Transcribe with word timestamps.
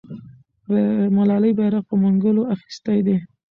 ملالۍ 1.15 1.51
بیرغ 1.57 1.83
په 1.89 1.95
منګولو 2.01 2.43
اخیستی 2.53 2.99
دی. 3.05 3.17